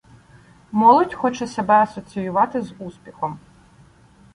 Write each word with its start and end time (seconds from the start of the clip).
Молодь 0.71 1.13
хоче 1.17 1.45
себе 1.47 1.73
асоціювати 1.79 2.61
з 2.61 2.73
успіхом. 2.79 3.39